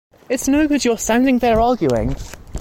It's 0.29 0.47
no 0.47 0.67
good 0.67 0.83
your 0.83 0.97
standing 0.97 1.37
there 1.37 1.59
arguing. 1.59 2.15